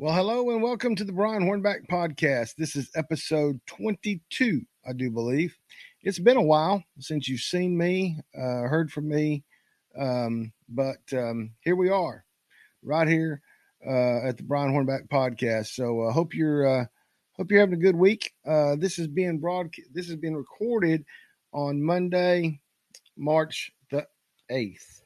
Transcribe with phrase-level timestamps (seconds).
[0.00, 2.54] Well, hello and welcome to the Brian Hornback podcast.
[2.54, 5.58] This is episode 22, I do believe.
[6.02, 9.42] It's been a while since you've seen me, uh, heard from me,
[9.98, 12.24] um, but um, here we are,
[12.84, 13.42] right here
[13.84, 15.74] uh, at the Brian Hornback podcast.
[15.74, 16.84] So I uh, hope you're uh,
[17.36, 18.32] hope you're having a good week.
[18.46, 19.74] Uh, this is being broad.
[19.92, 21.04] This has been recorded
[21.52, 22.60] on Monday,
[23.16, 24.06] March the
[24.48, 25.02] eighth,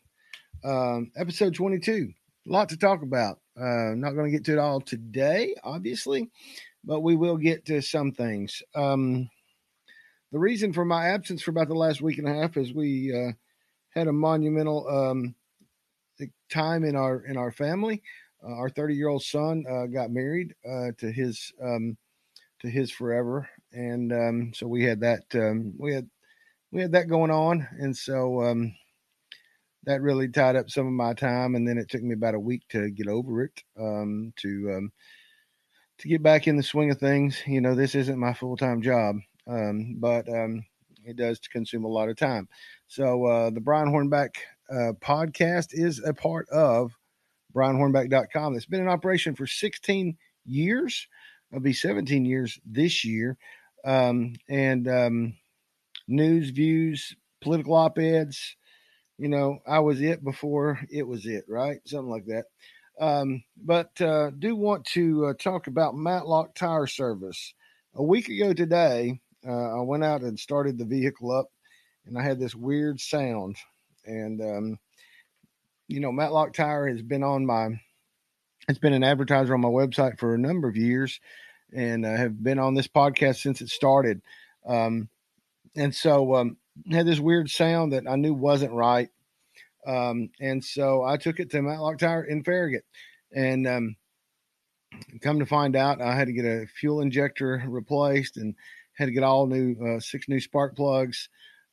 [0.63, 2.13] um, episode 22.
[2.47, 3.42] A lot to talk about.
[3.59, 6.31] Uh, not going to get to it all today, obviously,
[6.85, 8.63] but we will get to some things.
[8.75, 9.29] Um,
[10.33, 13.13] the reason for my absence for about the last week and a half is we
[13.15, 13.33] uh,
[13.91, 15.35] had a monumental um,
[16.51, 18.03] time in our in our family.
[18.43, 21.97] Uh, our 30 year old son uh, got married uh, to his um,
[22.61, 26.09] to his forever, and um, so we had that um, we had
[26.71, 28.75] we had that going on, and so um,
[29.85, 31.55] that really tied up some of my time.
[31.55, 34.93] And then it took me about a week to get over it, um, to um,
[35.99, 37.43] to get back in the swing of things.
[37.47, 39.17] You know, this isn't my full time job,
[39.47, 40.65] um, but um,
[41.05, 42.49] it does consume a lot of time.
[42.87, 44.37] So uh, the Brian Hornback
[44.71, 46.93] uh, podcast is a part of
[47.55, 48.57] BrianHornback.com.
[48.57, 51.07] It's been in operation for 16 years.
[51.51, 53.37] It'll be 17 years this year.
[53.85, 55.35] Um, and um,
[56.09, 58.57] news, views, political op eds,
[59.19, 61.79] you know, I was it before it was it, right?
[61.85, 62.45] Something like that.
[63.01, 67.55] Um, but uh, do want to uh, talk about Matlock Tire Service.
[67.95, 71.49] A week ago today, uh, I went out and started the vehicle up,
[72.07, 73.57] and I had this weird sound.
[74.05, 74.79] And um,
[75.89, 77.69] you know, Matlock Tire has been on my,
[78.69, 81.21] it's been an advertiser on my website for a number of years,
[81.73, 84.23] and I have been on this podcast since it started.
[84.67, 85.09] Um,
[85.77, 86.57] and so um,
[86.91, 89.09] had this weird sound that I knew wasn't right.
[89.87, 92.85] Um, and so I took it to Matlock Tire in Farragut.
[93.35, 93.97] And um,
[95.21, 98.55] come to find out, I had to get a fuel injector replaced and
[98.95, 101.29] had to get all new, uh, six new spark plugs.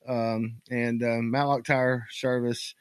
[0.07, 2.73] Um, and uh, Matlock Tire Service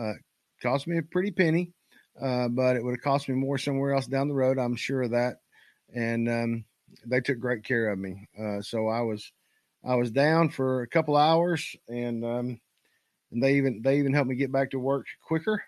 [0.00, 0.14] uh,
[0.62, 1.72] cost me a pretty penny,
[2.20, 4.58] uh, but it would have cost me more somewhere else down the road.
[4.58, 5.36] I'm sure of that.
[5.94, 6.64] And um,
[7.06, 8.28] they took great care of me.
[8.38, 9.30] Uh, so I was
[9.84, 12.60] I was down for a couple hours, and um,
[13.30, 15.62] and they even they even helped me get back to work quicker,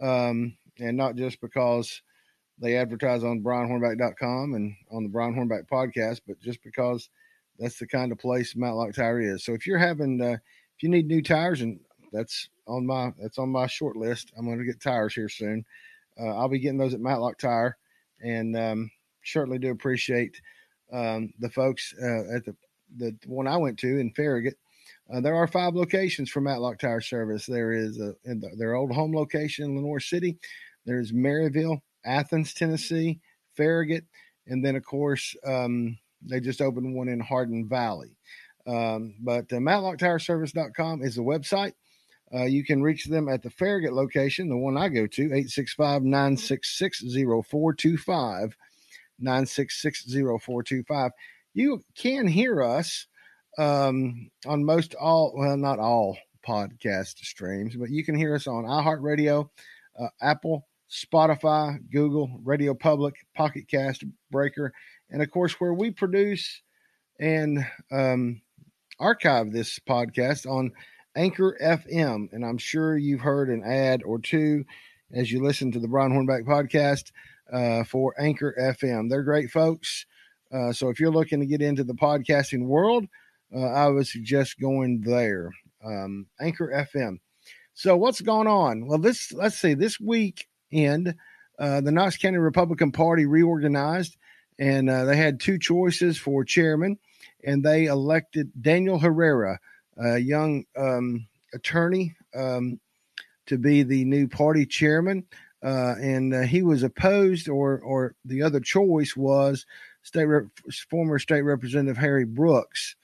[0.00, 2.02] um, and not just because
[2.58, 7.10] they advertise on BrianHornback.com and on the Brian Hornback podcast, but just because
[7.58, 9.44] that's the kind of place Matlock Tire is.
[9.44, 10.36] So if you're having uh,
[10.76, 11.80] if you need new tires, and
[12.12, 15.64] that's on my that's on my short list, I'm going to get tires here soon.
[16.20, 17.76] Uh, I'll be getting those at Matlock Tire,
[18.20, 18.90] and um,
[19.24, 20.40] certainly do appreciate
[20.92, 22.54] um, the folks uh, at the
[22.96, 24.56] the one I went to in Farragut.
[25.12, 27.46] Uh, there are five locations for Matlock Tire Service.
[27.46, 30.36] There is a, the, their old home location in Lenoir City.
[30.84, 33.20] There's Maryville, Athens, Tennessee,
[33.56, 34.04] Farragut,
[34.46, 38.16] and then of course um, they just opened one in Hardin Valley.
[38.66, 41.72] Um, but uh, MatlockTireService.com is the website.
[42.34, 46.02] Uh, you can reach them at the Farragut location, the one I go to, 865
[46.02, 48.56] 966 0425.
[49.18, 51.12] 966 0425
[51.56, 53.06] you can hear us
[53.56, 58.64] um, on most all, well, not all podcast streams, but you can hear us on
[58.64, 59.48] iHeartRadio,
[59.98, 64.72] uh, Apple, Spotify, Google, Radio Public, Pocket Cast, Breaker,
[65.08, 66.60] and of course, where we produce
[67.18, 68.42] and um,
[69.00, 70.72] archive this podcast on
[71.16, 72.28] Anchor FM.
[72.32, 74.64] And I'm sure you've heard an ad or two
[75.10, 77.12] as you listen to the Brian Hornback podcast
[77.50, 79.08] uh, for Anchor FM.
[79.08, 80.04] They're great folks.
[80.52, 83.06] Uh, so if you're looking to get into the podcasting world,
[83.54, 85.50] uh, I would suggest going there.
[85.84, 87.18] Um, Anchor FM.
[87.74, 88.86] So what's going on?
[88.86, 89.74] Well, this let's see.
[89.74, 91.14] This weekend,
[91.58, 94.16] uh, the Knox County Republican Party reorganized,
[94.58, 96.98] and uh, they had two choices for chairman,
[97.44, 99.58] and they elected Daniel Herrera,
[99.98, 102.80] a young um, attorney, um,
[103.46, 105.24] to be the new party chairman.
[105.62, 109.66] Uh, and uh, he was opposed, or or the other choice was
[110.06, 110.46] state rep,
[110.88, 112.94] former state representative Harry Brooks.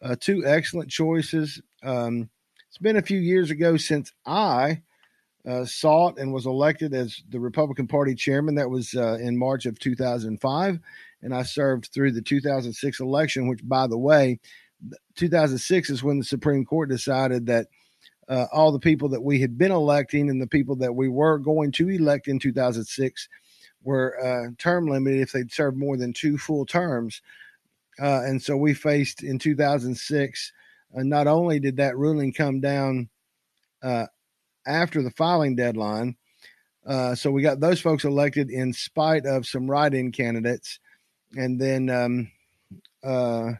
[0.00, 1.60] Uh, two excellent choices.
[1.82, 2.30] Um,
[2.68, 4.82] it's been a few years ago since I
[5.46, 8.54] uh, sought and was elected as the Republican Party chairman.
[8.54, 10.78] That was uh, in March of 2005,
[11.22, 13.48] and I served through the 2006 election.
[13.48, 14.38] Which, by the way,
[15.16, 17.66] 2006 is when the Supreme Court decided that.
[18.28, 21.38] Uh, all the people that we had been electing and the people that we were
[21.38, 23.28] going to elect in 2006
[23.84, 27.22] were uh, term limited if they'd served more than two full terms.
[28.00, 30.52] Uh, and so we faced in 2006.
[30.96, 33.08] Uh, not only did that ruling come down
[33.82, 34.06] uh,
[34.66, 36.16] after the filing deadline,
[36.84, 40.80] Uh, so we got those folks elected in spite of some write-in candidates,
[41.36, 42.28] and then um,
[43.04, 43.52] uh,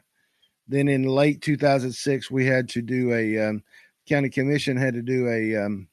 [0.66, 3.62] then in late 2006 we had to do a um,
[4.08, 5.86] county commission had to do a um,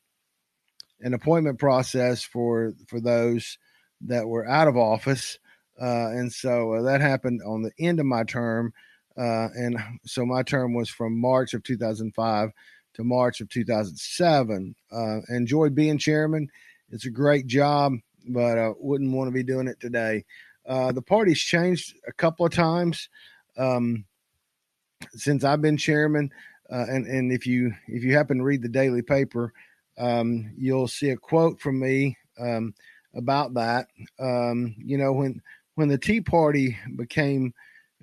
[1.01, 3.59] an appointment process for for those
[4.01, 5.39] that were out of office,
[5.81, 8.73] uh, and so uh, that happened on the end of my term,
[9.17, 12.51] uh, and so my term was from March of 2005
[12.93, 14.75] to March of 2007.
[14.91, 16.49] Uh, enjoyed being chairman
[16.91, 17.93] it's a great job,
[18.27, 20.25] but I wouldn't want to be doing it today.
[20.67, 23.09] Uh, the party's changed a couple of times
[23.57, 24.05] um,
[25.11, 26.31] since I've been chairman,
[26.71, 29.53] uh, and and if you if you happen to read the daily paper,
[29.97, 32.73] um, you'll see a quote from me um,
[33.19, 33.87] about that.
[34.19, 35.41] Um, you know when
[35.75, 37.53] when the Tea Party became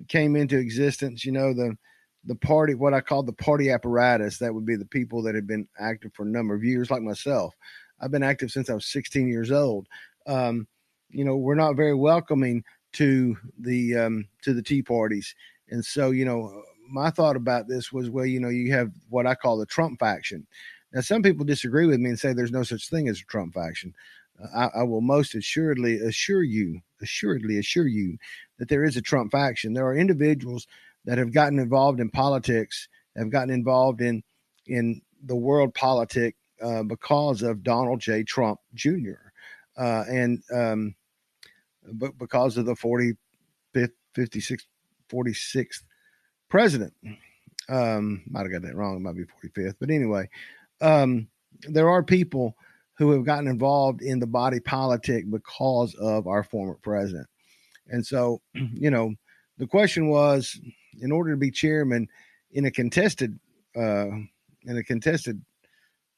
[0.07, 1.77] came into existence, you know the
[2.25, 5.47] the party what I call the party apparatus that would be the people that had
[5.47, 7.55] been active for a number of years, like myself.
[7.99, 9.87] I've been active since I was 16 years old.
[10.27, 10.67] Um,
[11.09, 15.35] you know, we're not very welcoming to the um, to the tea parties,
[15.69, 19.27] and so you know, my thought about this was, well, you know, you have what
[19.27, 20.47] I call the Trump faction.
[20.93, 23.53] Now, some people disagree with me and say there's no such thing as a Trump
[23.53, 23.93] faction.
[24.55, 28.17] I, I, will most assuredly assure you, assuredly assure you,
[28.59, 29.73] that there is a Trump faction.
[29.73, 30.67] There are individuals
[31.05, 34.23] that have gotten involved in politics, have gotten involved in
[34.67, 38.23] in the world politic uh, because of Donald J.
[38.23, 39.31] Trump Jr.
[39.77, 40.95] Uh, and um,
[41.93, 43.15] but because of the 45th,
[44.15, 44.65] 56th,
[45.09, 45.83] 46th
[46.49, 46.93] president.
[47.69, 48.95] Um, might have got that wrong.
[48.95, 49.75] It might be 45th.
[49.79, 50.29] But anyway,
[50.81, 51.27] um,
[51.61, 52.55] there are people
[52.97, 57.27] who have gotten involved in the body politic because of our former president.
[57.89, 59.13] And so, you know,
[59.57, 60.59] the question was
[60.99, 62.07] in order to be chairman
[62.51, 63.39] in a contested
[63.75, 64.07] uh,
[64.63, 65.41] in a contested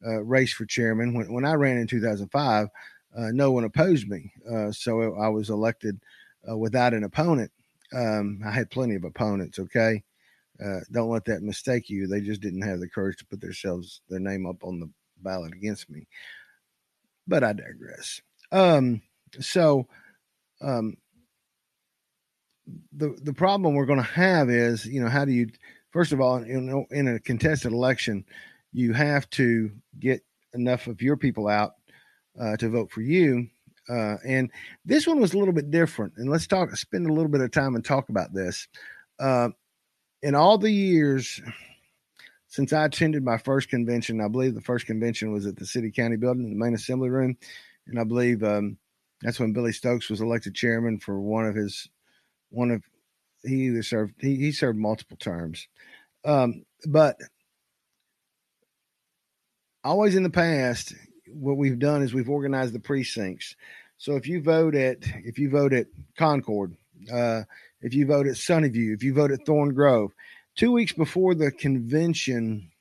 [0.06, 1.14] uh, race for chairman.
[1.14, 2.68] When, when I ran in 2005,
[3.18, 4.32] uh, no one opposed me.
[4.50, 6.00] Uh, so I was elected
[6.50, 7.52] uh, without an opponent.
[7.94, 10.04] Um, I had plenty of opponents, okay?
[10.64, 12.08] Uh, don't let that mistake you.
[12.08, 14.90] They just didn't have the courage to put themselves, their name up on the
[15.22, 16.08] ballot against me.
[17.30, 18.22] But I digress.
[18.52, 19.02] Um,
[19.40, 19.88] so,
[20.62, 20.98] um,
[22.92, 25.48] the the problem we're going to have is, you know, how do you,
[25.92, 28.26] first of all, in, in a contested election,
[28.74, 30.22] you have to get
[30.54, 31.74] enough of your people out
[32.40, 33.48] uh, to vote for you.
[33.88, 34.52] Uh, and
[34.86, 36.14] this one was a little bit different.
[36.18, 38.68] And let's talk, spend a little bit of time and talk about this.
[39.20, 39.50] Uh,
[40.22, 41.42] in all the years
[42.50, 45.92] since I attended my first convention, I believe the first convention was at the city
[45.92, 47.38] county building the main assembly room.
[47.88, 48.78] And I believe um,
[49.22, 51.88] that's when Billy Stokes was elected chairman for one of his,
[52.50, 52.84] one of,
[53.44, 55.68] he either served, he, he served multiple terms.
[56.26, 57.18] Um, but
[59.84, 60.94] always in the past,
[61.28, 63.56] what we've done is we've organized the precincts.
[63.98, 65.88] So if you vote at if you vote at
[66.18, 66.76] Concord,
[67.12, 67.44] uh,
[67.82, 70.14] if you vote at Sunnyview, if you vote at Thorn Grove,
[70.56, 72.72] two weeks before the convention,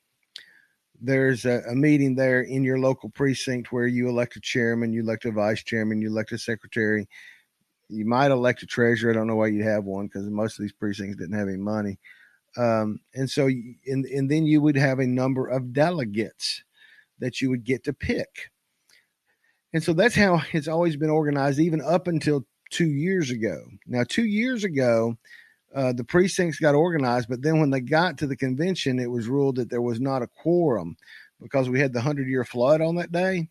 [1.01, 5.03] there's a, a, meeting there in your local precinct where you elect a chairman, you
[5.03, 7.09] elect a vice chairman, you elect a secretary.
[7.89, 9.11] You might elect a treasurer.
[9.11, 11.57] I don't know why you'd have one because most of these precincts didn't have any
[11.57, 11.99] money.
[12.57, 16.63] Um, and so, and, and then you would have a number of delegates
[17.21, 18.51] that you would get to pick.
[19.73, 23.63] And so that's how it's always been organized, even up until two years ago.
[23.87, 25.17] Now, two years ago,
[25.75, 29.29] uh, the precincts got organized, but then when they got to the convention, it was
[29.29, 30.97] ruled that there was not a quorum
[31.41, 33.49] because we had the 100 year flood on that day.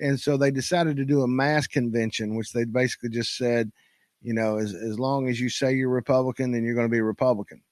[0.00, 3.70] And so they decided to do a mass convention, which they basically just said,
[4.22, 7.00] you know, as, as long as you say you're Republican, then you're going to be
[7.00, 7.62] Republican.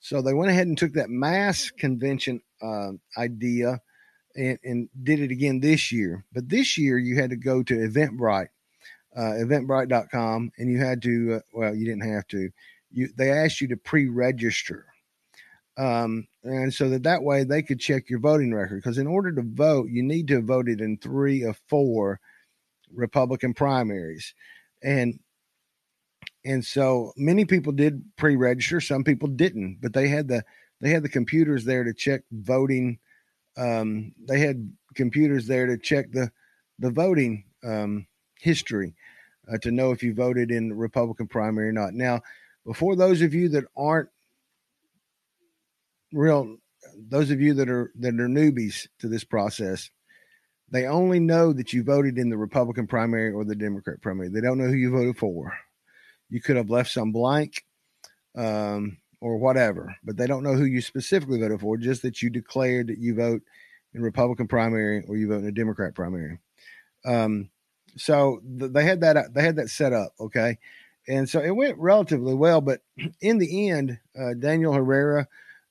[0.00, 3.80] So they went ahead and took that mass convention uh, idea
[4.36, 6.24] and, and did it again this year.
[6.32, 8.48] But this year you had to go to Eventbrite,
[9.16, 12.50] uh, eventbrite.com, and you had to, uh, well, you didn't have to.
[12.90, 14.86] You They asked you to pre register.
[15.76, 18.76] Um, and so that that way they could check your voting record.
[18.76, 22.20] Because in order to vote, you need to have voted in three of four
[22.92, 24.34] Republican primaries.
[24.82, 25.20] And
[26.44, 30.42] and so many people did pre-register some people didn't but they had the
[30.80, 32.98] they had the computers there to check voting
[33.56, 36.30] um, they had computers there to check the
[36.78, 38.06] the voting um,
[38.40, 38.94] history
[39.52, 41.94] uh, to know if you voted in Republican primary or not.
[41.94, 42.20] Now,
[42.68, 44.10] before those of you that aren't
[46.12, 46.58] real,
[47.08, 49.90] those of you that are that are newbies to this process,
[50.70, 54.28] they only know that you voted in the Republican primary or the Democrat primary.
[54.28, 55.58] They don't know who you voted for.
[56.28, 57.64] You could have left some blank.
[58.36, 62.30] Um, or whatever, but they don't know who you specifically voted for, just that you
[62.30, 63.42] declared that you vote
[63.94, 66.38] in Republican primary or you vote in a Democrat primary.
[67.04, 67.50] Um,
[67.96, 70.58] so th- they had that they had that set up, okay,
[71.08, 72.60] and so it went relatively well.
[72.60, 72.80] But
[73.20, 75.26] in the end, uh, Daniel Herrera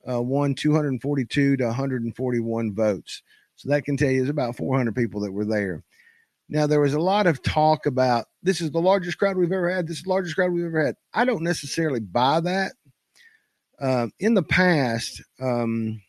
[0.10, 3.22] uh, won 242 to 141 votes.
[3.56, 5.84] So that can tell you it's about 400 people that were there.
[6.50, 9.70] Now, there was a lot of talk about this is the largest crowd we've ever
[9.70, 9.88] had.
[9.88, 10.96] This is the largest crowd we've ever had.
[11.14, 12.74] I don't necessarily buy that.
[13.80, 16.02] Um, in the past, um,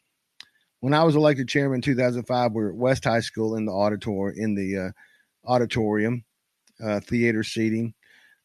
[0.80, 3.72] when I was elected chairman in 2005, we were at West High School in the
[3.72, 4.90] auditorium, in the uh,
[5.44, 6.24] auditorium,
[6.82, 7.94] uh, theater seating.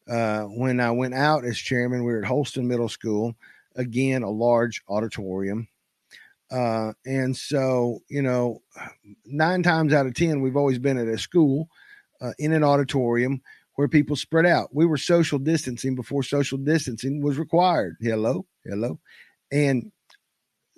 [0.08, 3.34] Uh, when I went out as chairman, we were at Holston Middle School,
[3.76, 5.68] again, a large auditorium.
[6.50, 8.62] Uh, and so, you know,
[9.24, 11.68] nine times out of 10, we've always been at a school
[12.20, 13.40] uh, in an auditorium
[13.76, 14.68] where people spread out.
[14.72, 17.96] We were social distancing before social distancing was required.
[18.00, 19.00] Hello, hello.
[19.50, 19.90] And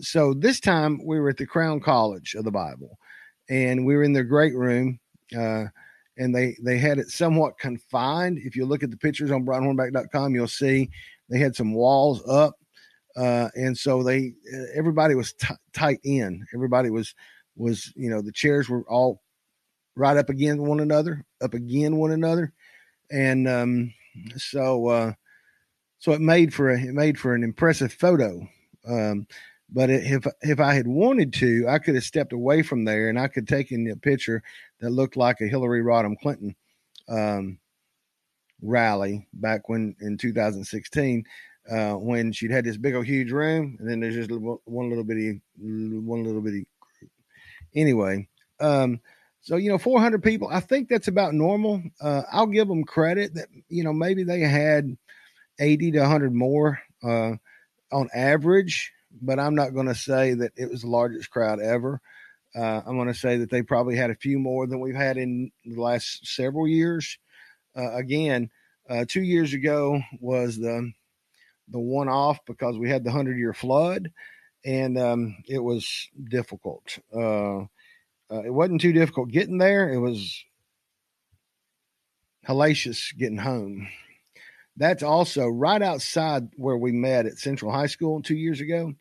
[0.01, 2.99] so this time we were at the Crown College of the Bible
[3.49, 4.99] and we were in their great room.
[5.37, 5.67] Uh,
[6.17, 8.39] and they, they had it somewhat confined.
[8.39, 10.91] If you look at the pictures on brianhornback.com, you'll see
[11.29, 12.55] they had some walls up.
[13.17, 14.35] Uh, and so they,
[14.75, 16.47] everybody was t- tight in.
[16.55, 17.15] Everybody was,
[17.57, 19.23] was, you know, the chairs were all
[19.97, 22.53] right up against one another, up again one another,
[23.11, 23.93] and um,
[24.37, 25.13] so uh,
[25.99, 28.47] so it made for a it made for an impressive photo.
[28.87, 29.27] Um,
[29.71, 33.19] but if if I had wanted to, I could have stepped away from there and
[33.19, 34.43] I could take in a picture
[34.81, 36.55] that looked like a Hillary Rodham Clinton
[37.09, 37.59] um,
[38.63, 41.25] rally back when in 2016
[41.71, 45.05] uh, when she'd had this big old huge room and then there's just one little
[45.05, 46.67] bitty one little bitty.
[47.75, 48.27] Anyway,
[48.61, 49.01] um,
[49.47, 51.81] so, you know, 400 people, I think that's about normal.
[52.01, 54.97] Uh, I'll give them credit that, you know, maybe they had
[55.61, 57.35] 80 to 100 more uh,
[57.93, 58.93] on average,
[59.23, 62.01] but I'm not going to say that it was the largest crowd ever.
[62.55, 65.17] Uh, I'm going to say that they probably had a few more than we've had
[65.19, 67.19] in the last several years.
[67.77, 68.51] Uh, again,
[68.89, 70.93] uh, two years ago was the
[71.69, 74.11] the one off because we had the hundred year flood,
[74.65, 76.99] and um, it was difficult.
[77.15, 77.63] Uh,
[78.31, 79.93] uh, it wasn't too difficult getting there.
[79.93, 80.45] It was
[82.47, 83.89] hellacious getting home.
[84.77, 88.93] That's also right outside where we met at Central High School two years ago.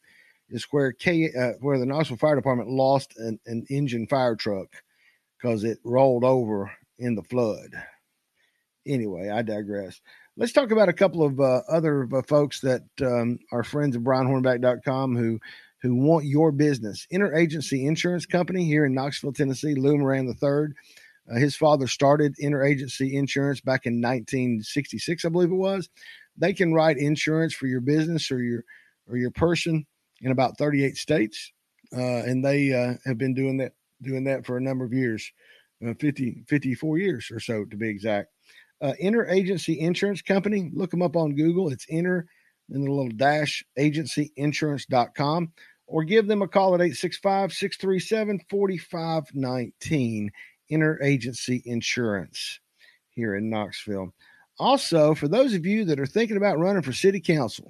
[0.50, 4.68] Is where K uh, where the Knoxville Fire Department lost an, an engine fire truck
[5.38, 7.72] because it rolled over in the flood.
[8.88, 10.00] Anyway, I digress.
[10.38, 14.04] Let's talk about a couple of uh, other uh, folks that um, are friends of
[14.04, 15.40] BrianHornback.com who
[15.82, 17.08] who want your business.
[17.14, 20.74] Interagency Insurance Company here in Knoxville, Tennessee, Lou Moran III.
[21.30, 25.90] Uh, his father started Interagency Insurance back in 1966, I believe it was.
[26.38, 28.64] They can write insurance for your business or your
[29.08, 29.86] or your person
[30.22, 31.52] in about 38 states,
[31.96, 35.32] uh, and they uh, have been doing that doing that for a number of years,
[35.88, 38.32] uh, 50 54 years or so to be exact.
[38.82, 41.70] Uh, Interagency Insurance Company, look them up on Google.
[41.70, 42.28] It's Inter
[42.70, 45.52] and the little dash agencyinsurance.com
[45.88, 50.32] or give them a call at 865 637 4519
[50.72, 52.60] Interagency Insurance
[53.12, 54.14] here in Knoxville.
[54.58, 57.68] Also, for those of you that are thinking about running for city council,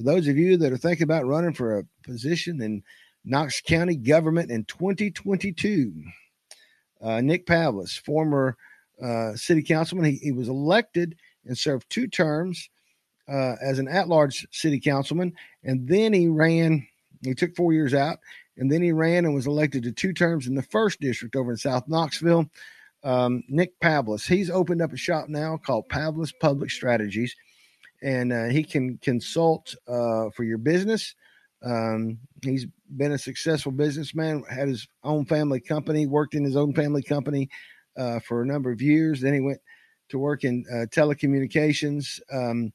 [0.00, 2.82] for those of you that are thinking about running for a position in
[3.24, 5.92] Knox County government in 2022,
[7.02, 8.56] uh, Nick Pavlis, former
[9.02, 12.70] uh, city councilman, he, he was elected and served two terms
[13.28, 15.34] uh, as an at large city councilman.
[15.64, 16.86] And then he ran,
[17.22, 18.20] he took four years out,
[18.56, 21.50] and then he ran and was elected to two terms in the first district over
[21.50, 22.46] in South Knoxville.
[23.04, 27.36] Um, Nick Pavlis, he's opened up a shop now called Pavlis Public Strategies,
[28.02, 31.14] and uh, he can consult uh, for your business.
[31.64, 32.66] Um, he's
[32.96, 37.50] been a successful businessman, had his own family company, worked in his own family company
[37.96, 39.20] uh, for a number of years.
[39.20, 39.60] Then he went
[40.08, 42.20] to work in uh, telecommunications.
[42.32, 42.72] Um,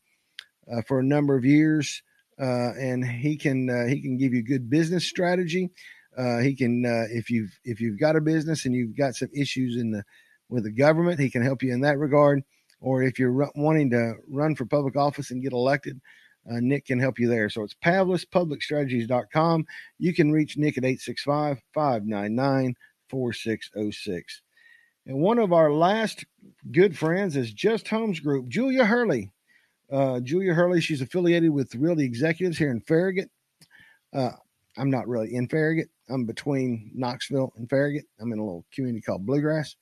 [0.72, 2.02] uh, for a number of years,
[2.42, 5.70] uh, and he can he can give you good business strategy.
[6.42, 9.92] He can if you've if you've got a business and you've got some issues in
[9.92, 10.04] the
[10.50, 12.44] with the government, he can help you in that regard.
[12.82, 16.00] Or if you're wanting to run for public office and get elected,
[16.50, 17.50] uh, Nick can help you there.
[17.50, 19.66] So it's PavlisPublicStrategies.com.
[19.98, 22.76] You can reach Nick at 865 599
[23.10, 24.42] 4606.
[25.08, 26.26] And one of our last
[26.72, 29.32] good friends is Just Homes Group, Julia Hurley.
[29.92, 33.30] Uh, Julia Hurley, she's affiliated with Realty Executives here in Farragut.
[34.14, 34.32] Uh,
[34.78, 35.90] I'm not really in Farragut.
[36.10, 38.06] I'm between Knoxville and Farragut.
[38.20, 39.76] I'm in a little community called Bluegrass.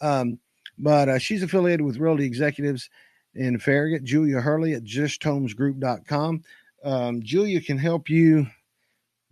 [0.00, 0.38] Um,
[0.78, 2.90] but uh, she's affiliated with Realty Executives
[3.34, 4.04] in Farragut.
[4.04, 6.42] Julia Hurley at justhomesgroup.com.
[6.84, 8.46] Um, Julia can help you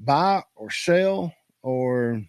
[0.01, 2.23] buy or sell or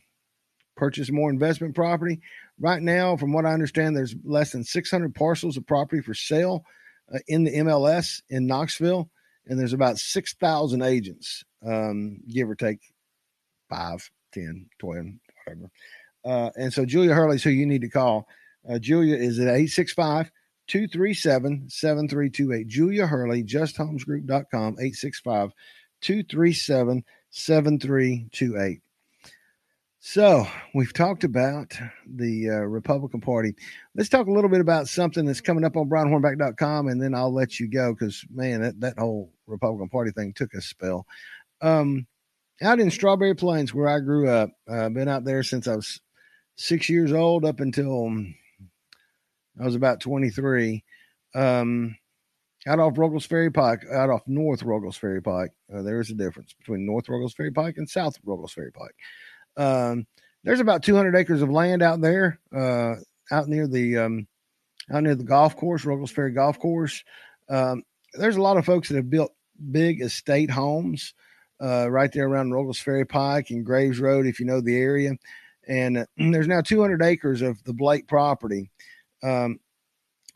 [0.76, 2.22] purchase more investment property
[2.60, 6.64] Right now, from what I understand, there's less than 600 parcels of property for sale
[7.14, 9.10] uh, in the MLS in Knoxville,
[9.48, 12.80] and there's about 6,000 agents, um, give or take
[13.70, 15.06] five, 10, 12,
[15.46, 15.72] whatever.
[16.24, 18.28] Uh, and so Julia Hurley's who you need to call.
[18.70, 20.32] Uh, Julia is at 865
[20.68, 22.68] 237 7328.
[22.68, 25.52] Julia Hurley, justhomesgroup.com, 865
[26.02, 28.82] 237 7328.
[30.06, 31.72] So we've talked about
[32.06, 33.56] the uh, Republican Party.
[33.96, 37.34] Let's talk a little bit about something that's coming up on BrianHornback.com, and then I'll
[37.34, 41.08] let you go because man, that, that whole Republican Party thing took a spell.
[41.62, 42.06] Um,
[42.62, 45.78] out in Strawberry Plains, where I grew up, I've uh, been out there since I
[45.78, 46.02] was
[46.56, 48.36] six years old up until um,
[49.60, 50.84] I was about 23.
[51.36, 51.96] Um,
[52.68, 55.52] out off Ruggles Ferry Pike, out off North Ruggles Ferry Pike.
[55.74, 58.96] Uh, there is a difference between North Ruggles Ferry Pike and South Ruggles Ferry Pike.
[59.58, 60.08] Um,
[60.44, 62.96] there's about 200 acres of land out there, uh,
[63.32, 64.28] out near the um,
[64.92, 67.04] out near the golf course, Ruggles Ferry Golf Course.
[67.50, 67.84] Um,
[68.14, 69.34] there's a lot of folks that have built
[69.72, 71.14] big estate homes
[71.62, 75.14] uh, right there around Ruggles Ferry Pike and Graves Road, if you know the area.
[75.68, 78.70] And uh, there's now 200 acres of the Blake property
[79.24, 79.60] um,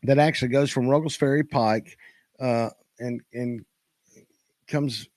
[0.02, 1.96] that actually goes from Ruggles Ferry Pike
[2.40, 3.64] uh, and and
[4.66, 5.08] comes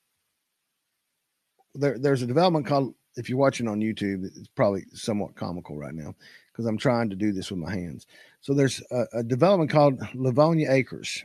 [1.74, 1.98] there.
[1.98, 6.16] There's a development called if you're watching on YouTube, it's probably somewhat comical right now
[6.52, 8.08] because I'm trying to do this with my hands.
[8.42, 11.24] So there's a, a, development called Livonia Acres,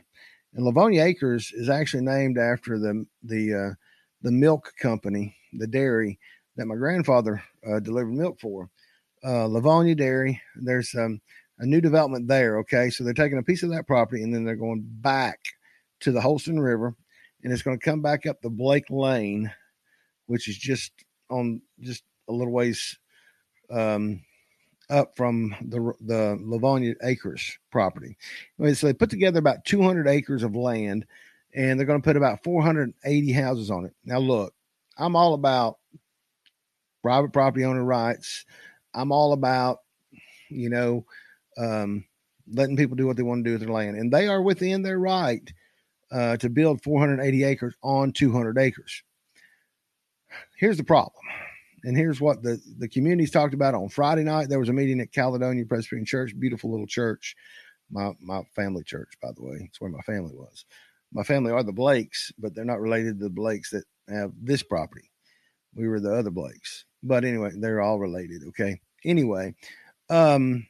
[0.53, 3.73] and Livonia Acres is actually named after the the uh,
[4.21, 6.19] the milk company, the dairy
[6.57, 8.69] that my grandfather uh, delivered milk for,
[9.23, 10.41] uh, Livonia Dairy.
[10.55, 11.21] There's um,
[11.59, 12.59] a new development there.
[12.59, 15.39] Okay, so they're taking a piece of that property and then they're going back
[16.01, 16.95] to the Holston River,
[17.43, 19.51] and it's going to come back up the Blake Lane,
[20.27, 20.91] which is just
[21.29, 22.97] on just a little ways
[23.71, 24.21] um,
[24.89, 28.17] up from the the Livonia Acres property.
[28.59, 31.05] So they put together about 200 acres of land,
[31.53, 33.93] and they're going to put about 480 houses on it.
[34.05, 34.53] Now, look,
[34.97, 35.77] I'm all about
[37.01, 38.45] private property owner rights.
[38.93, 39.79] I'm all about,
[40.49, 41.05] you know,
[41.57, 42.05] um,
[42.51, 44.81] letting people do what they want to do with their land, and they are within
[44.81, 45.51] their right
[46.11, 49.03] uh, to build 480 acres on 200 acres.
[50.57, 51.23] Here's the problem.
[51.83, 54.49] And here's what the, the communities talked about on Friday night.
[54.49, 57.35] There was a meeting at Caledonia Presbyterian Church, beautiful little church.
[57.89, 59.59] My my family church, by the way.
[59.61, 60.65] It's where my family was.
[61.13, 64.63] My family are the Blakes, but they're not related to the Blakes that have this
[64.63, 65.09] property.
[65.73, 66.85] We were the other Blakes.
[67.03, 68.43] But anyway, they're all related.
[68.49, 68.81] Okay.
[69.05, 69.55] Anyway,
[70.09, 70.67] um,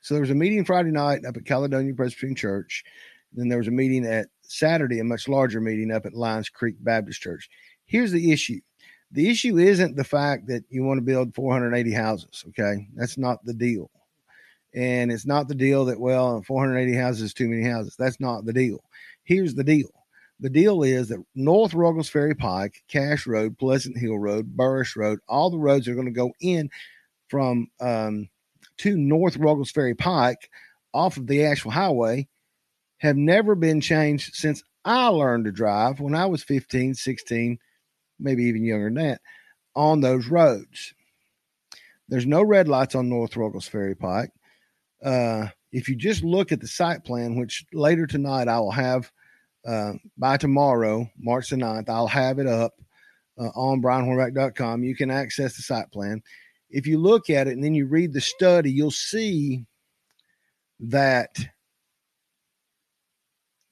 [0.00, 2.84] so there was a meeting Friday night up at Caledonia Presbyterian Church.
[3.32, 6.76] Then there was a meeting at Saturday, a much larger meeting up at Lions Creek
[6.80, 7.48] Baptist Church.
[7.84, 8.60] Here's the issue
[9.12, 12.44] the issue isn't the fact that you want to build 480 houses.
[12.48, 12.88] Okay.
[12.94, 13.90] That's not the deal.
[14.72, 17.96] And it's not the deal that, well, 480 houses is too many houses.
[17.98, 18.84] That's not the deal.
[19.24, 19.88] Here's the deal
[20.38, 25.18] the deal is that North Ruggles Ferry Pike, Cash Road, Pleasant Hill Road, Burris Road,
[25.28, 26.70] all the roads are going to go in
[27.28, 28.26] from um,
[28.80, 30.50] to North Ruggles Ferry Pike
[30.92, 32.28] off of the Asheville Highway
[32.98, 37.58] have never been changed since I learned to drive when I was 15, 16,
[38.18, 39.20] maybe even younger than that,
[39.74, 40.94] on those roads.
[42.08, 44.30] There's no red lights on North Ruggles Ferry Pike.
[45.02, 49.10] Uh, if you just look at the site plan, which later tonight I will have
[49.66, 52.72] uh, by tomorrow, March the 9th, I'll have it up
[53.38, 54.82] uh, on brianhornback.com.
[54.82, 56.22] You can access the site plan.
[56.70, 59.66] If you look at it and then you read the study, you'll see
[60.80, 61.36] that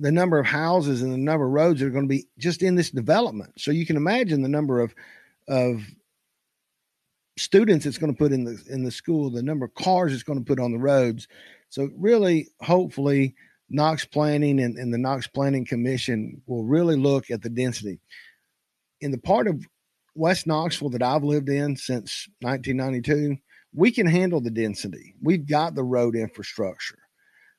[0.00, 2.74] the number of houses and the number of roads are going to be just in
[2.74, 3.52] this development.
[3.58, 4.94] So you can imagine the number of
[5.48, 5.82] of
[7.36, 10.22] students it's going to put in the in the school, the number of cars it's
[10.22, 11.26] going to put on the roads.
[11.70, 13.34] So really, hopefully,
[13.70, 18.00] Knox Planning and, and the Knox Planning Commission will really look at the density.
[19.00, 19.64] In the part of
[20.18, 23.36] West Knoxville that I've lived in since 1992,
[23.74, 25.14] we can handle the density.
[25.22, 26.98] We've got the road infrastructure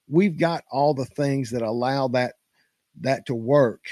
[0.09, 2.33] we've got all the things that allow that
[3.01, 3.85] that to work.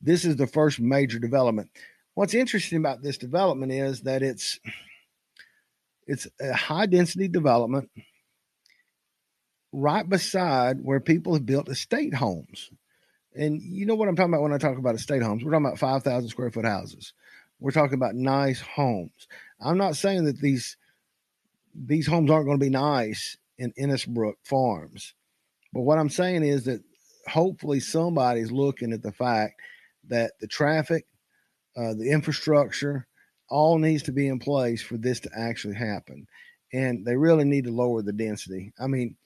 [0.00, 1.70] This is the first major development.
[2.14, 4.60] What's interesting about this development is that it's
[6.06, 7.90] it's a high density development
[9.72, 12.70] right beside where people have built estate homes.
[13.34, 15.44] And you know what I'm talking about when I talk about estate homes?
[15.44, 17.12] We're talking about 5,000 square foot houses.
[17.60, 19.28] We're talking about nice homes.
[19.60, 20.76] I'm not saying that these
[21.74, 25.14] these homes aren't going to be nice in Innisbrook Farms.
[25.72, 26.82] But what I'm saying is that
[27.28, 29.60] hopefully somebody's looking at the fact
[30.08, 31.06] that the traffic,
[31.76, 33.06] uh, the infrastructure,
[33.48, 36.26] all needs to be in place for this to actually happen.
[36.72, 38.72] and they really need to lower the density.
[38.78, 39.16] I mean,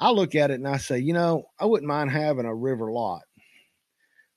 [0.00, 2.92] I look at it and I say, you know, I wouldn't mind having a river
[2.92, 3.22] lot.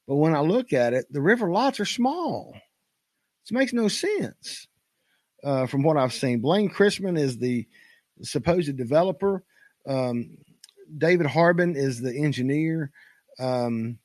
[0.07, 2.55] But when I look at it, the river lots are small.
[3.49, 4.67] It makes no sense
[5.43, 6.39] uh, from what I've seen.
[6.39, 7.67] Blaine Chrisman is the
[8.21, 9.43] supposed developer.
[9.87, 10.37] Um,
[10.97, 12.91] David Harbin is the engineer.
[13.39, 13.97] Um,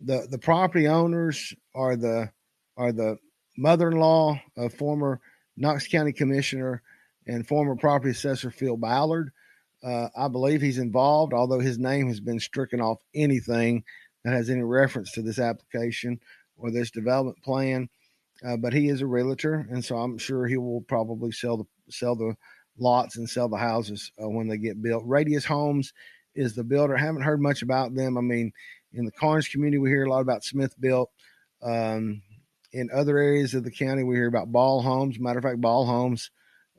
[0.00, 2.30] the the property owners are the
[2.76, 3.18] are the
[3.56, 5.20] mother-in-law of former
[5.56, 6.82] Knox County Commissioner
[7.26, 9.30] and former property assessor Phil Ballard.
[9.82, 13.84] Uh, I believe he's involved, although his name has been stricken off anything
[14.24, 16.20] that has any reference to this application
[16.56, 17.88] or this development plan.
[18.46, 21.64] Uh, but he is a realtor, and so I'm sure he will probably sell the
[21.88, 22.34] sell the
[22.78, 25.04] lots and sell the houses uh, when they get built.
[25.06, 25.92] Radius Homes
[26.34, 26.96] is the builder.
[26.96, 28.18] I haven't heard much about them.
[28.18, 28.52] I mean,
[28.92, 31.10] in the Karns community, we hear a lot about Smith Built.
[31.62, 32.22] Um,
[32.72, 35.20] in other areas of the county, we hear about Ball Homes.
[35.20, 36.30] Matter of fact, Ball Homes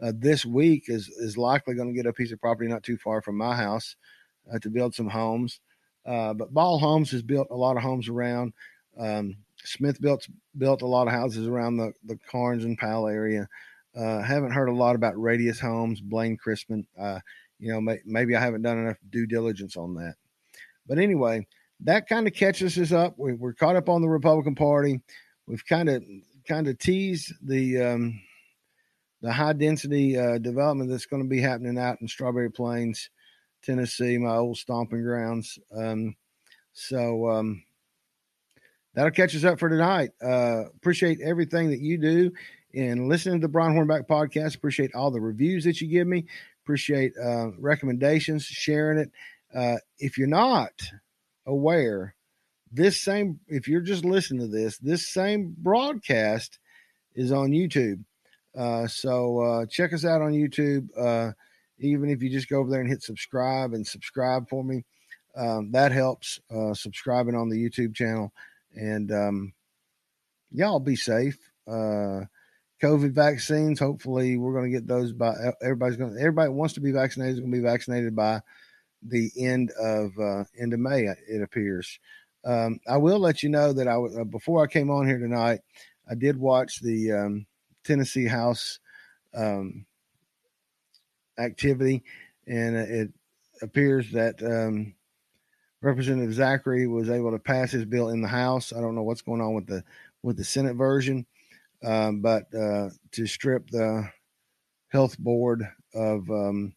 [0.02, 2.98] uh, this week is is likely going to get a piece of property not too
[2.98, 3.96] far from my house
[4.54, 5.62] uh, to build some homes.
[6.06, 8.54] Uh, but Ball Homes has built a lot of homes around.
[9.00, 13.48] Um, Smith built built a lot of houses around the the Karns and Powell area.
[13.96, 16.86] Uh, haven't heard a lot about Radius Homes, Blaine Chrisman.
[17.00, 17.20] Uh,
[17.60, 20.16] you know, may, maybe I haven't done enough due diligence on that.
[20.88, 21.48] But anyway,
[21.82, 23.16] that kind of catches us up.
[23.18, 25.02] We, are caught up on the Republican Party.
[25.48, 26.04] We've kind of
[26.48, 28.22] kind of teased the um,
[29.22, 33.10] the high density uh, development that's going to be happening out in Strawberry Plains,
[33.64, 35.58] Tennessee, my old stomping grounds.
[35.76, 36.16] Um,
[36.74, 37.64] so um,
[38.96, 40.12] that'll catch us up for tonight.
[40.22, 42.32] Uh, appreciate everything that you do
[42.74, 44.56] in listening to the Brian Hornback podcast.
[44.56, 46.26] Appreciate all the reviews that you give me.
[46.64, 49.12] Appreciate uh, recommendations, sharing it.
[49.54, 50.72] Uh, if you're not
[51.46, 52.16] aware,
[52.72, 56.60] this same, if you're just listening to this, this same broadcast
[57.14, 58.04] is on YouTube.
[58.58, 60.88] Uh, so uh, check us out on YouTube.
[60.98, 61.32] Uh,
[61.80, 64.84] even if you just go over there and hit subscribe and subscribe for me,
[65.36, 66.40] um, that helps.
[66.54, 68.32] Uh, subscribing on the YouTube channel,
[68.76, 69.54] and um,
[70.52, 71.38] y'all be safe.
[71.68, 72.22] Uh,
[72.82, 73.80] COVID vaccines.
[73.80, 76.18] Hopefully, we're going to get those by everybody's going.
[76.18, 78.42] Everybody wants to be vaccinated is going to be vaccinated by
[79.02, 81.08] the end of uh, end of May.
[81.28, 82.00] It appears.
[82.44, 85.62] Um, I will let you know that I uh, before I came on here tonight,
[86.10, 87.46] I did watch the um,
[87.84, 88.80] Tennessee House
[89.34, 89.86] um,
[91.40, 92.04] activity,
[92.48, 93.14] and it
[93.62, 94.95] appears that um,
[95.86, 98.74] Representative Zachary was able to pass his bill in the House.
[98.74, 99.84] I don't know what's going on with the
[100.24, 101.28] with the Senate version,
[101.84, 104.10] um, but uh, to strip the
[104.88, 106.74] health board of um,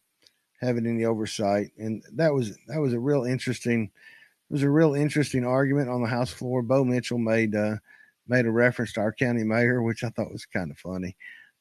[0.61, 3.85] having any oversight, and that was that was a real interesting.
[3.85, 6.61] It was a real interesting argument on the House floor.
[6.61, 7.77] Bo Mitchell made uh,
[8.27, 11.17] made a reference to our county mayor, which I thought was kind of funny.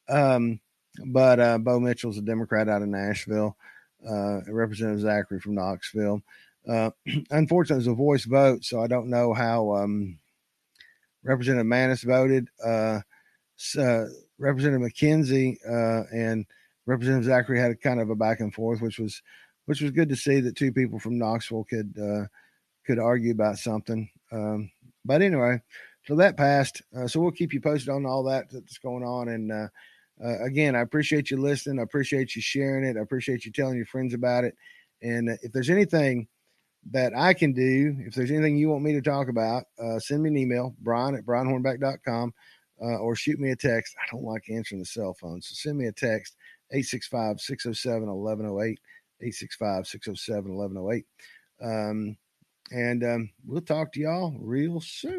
[0.07, 0.61] Um,
[1.07, 3.57] but uh, Bo Mitchell's a Democrat out of Nashville.
[4.07, 6.23] Uh, Representative Zachary from Knoxville.
[6.69, 6.91] Uh,
[7.31, 10.19] unfortunately, it was a voice vote, so I don't know how um,
[11.25, 12.49] Representative Mannis voted.
[12.65, 13.01] Uh,
[13.77, 14.05] uh,
[14.39, 16.47] Representative McKenzie uh, and
[16.87, 19.23] Representative Zachary had a kind of a back and forth, which was
[19.67, 22.27] which was good to see that two people from Knoxville could uh,
[22.87, 24.09] could argue about something.
[24.31, 24.71] Um,
[25.05, 25.61] but anyway,
[26.05, 26.83] so that passed.
[26.97, 29.29] Uh, so we'll keep you posted on all that that's going on.
[29.29, 29.71] And
[30.45, 31.81] again, I appreciate you listening.
[31.81, 32.97] I appreciate you sharing it.
[32.97, 34.55] I appreciate you telling your friends about it.
[35.03, 36.29] And if there's anything
[36.91, 40.23] that I can do, if there's anything you want me to talk about, uh, send
[40.23, 42.33] me an email, brian at brianhornback.com,
[42.81, 43.95] uh, or shoot me a text.
[44.01, 45.43] I don't like answering the cell phone.
[45.43, 46.37] So send me a text,
[46.71, 48.79] 865 607 1108,
[49.21, 51.07] 865 607 1108.
[51.61, 52.17] Um,
[52.71, 55.17] and um, we'll talk to y'all real soon.